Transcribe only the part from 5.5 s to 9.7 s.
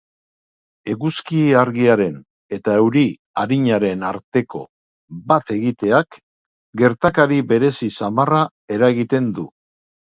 egiteak gertakari berezi samarra eragiten du.